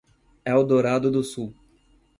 Eldorado 0.45 1.11
do 1.11 1.23
Sul 1.23 1.53